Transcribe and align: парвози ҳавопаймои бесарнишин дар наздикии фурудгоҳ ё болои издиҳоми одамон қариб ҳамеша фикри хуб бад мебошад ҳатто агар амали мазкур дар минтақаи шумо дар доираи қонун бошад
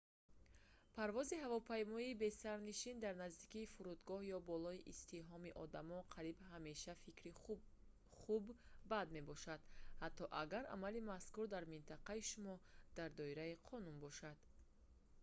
парвози 0.97 1.41
ҳавопаймои 1.45 2.17
бесарнишин 2.23 2.95
дар 3.05 3.15
наздикии 3.23 3.71
фурудгоҳ 3.73 4.21
ё 4.37 4.39
болои 4.51 4.85
издиҳоми 4.91 5.51
одамон 5.65 6.01
қариб 6.15 6.37
ҳамеша 6.51 6.93
фикри 7.03 7.31
хуб 8.21 8.43
бад 8.91 9.07
мебошад 9.17 9.61
ҳатто 10.01 10.23
агар 10.43 10.63
амали 10.75 11.01
мазкур 11.11 11.45
дар 11.55 11.63
минтақаи 11.73 12.27
шумо 12.31 12.55
дар 12.97 13.09
доираи 13.21 13.59
қонун 13.69 13.97
бошад 14.05 14.37